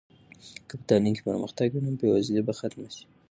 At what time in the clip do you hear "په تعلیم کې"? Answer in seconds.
0.79-1.27